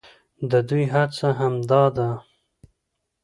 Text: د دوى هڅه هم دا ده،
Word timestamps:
د 0.51 0.53
دوى 0.67 0.85
هڅه 0.93 1.29
هم 1.39 1.53
دا 1.69 1.83
ده، 1.95 2.09